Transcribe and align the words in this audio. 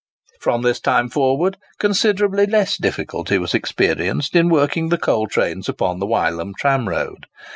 From 0.39 0.63
this 0.63 0.79
time 0.79 1.09
forward 1.11 1.57
considerably 1.77 2.47
less 2.47 2.75
difficulty 2.75 3.37
was 3.37 3.53
experienced 3.53 4.35
in 4.35 4.49
working 4.49 4.89
the 4.89 4.97
coal 4.97 5.27
trains 5.27 5.69
upon 5.69 5.99
the 5.99 6.07
Wylam 6.07 6.53
tramroad. 6.59 7.25